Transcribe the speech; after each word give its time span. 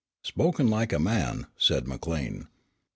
"Spoken 0.23 0.67
like 0.67 0.91
a 0.93 0.97
man," 0.97 1.45
said 1.59 1.87
McLean. 1.87 2.47